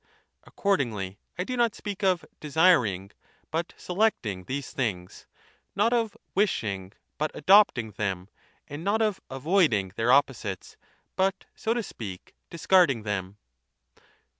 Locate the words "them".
7.91-8.27, 13.03-13.37